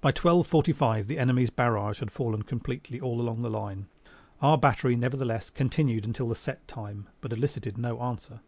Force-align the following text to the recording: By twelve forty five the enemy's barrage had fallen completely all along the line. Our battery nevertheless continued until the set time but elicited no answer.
By 0.00 0.12
twelve 0.12 0.46
forty 0.46 0.72
five 0.72 1.08
the 1.08 1.18
enemy's 1.18 1.50
barrage 1.50 1.98
had 1.98 2.12
fallen 2.12 2.42
completely 2.44 3.00
all 3.00 3.20
along 3.20 3.42
the 3.42 3.50
line. 3.50 3.88
Our 4.40 4.56
battery 4.56 4.94
nevertheless 4.94 5.50
continued 5.50 6.04
until 6.04 6.28
the 6.28 6.36
set 6.36 6.68
time 6.68 7.08
but 7.20 7.32
elicited 7.32 7.76
no 7.76 7.98
answer. 8.00 8.38